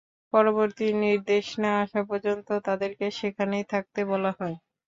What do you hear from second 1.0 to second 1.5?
নির্দেশ